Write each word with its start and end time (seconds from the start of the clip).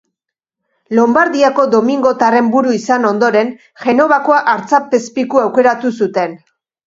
Lonbardiako 0.99 1.65
domingotarren 1.73 2.47
buru 2.55 2.73
izan 2.77 3.05
ondoren, 3.11 3.53
Genovako 3.83 4.39
artzapezpiku 4.57 5.43
aukeratu 5.45 5.93
zuten. 6.01 6.35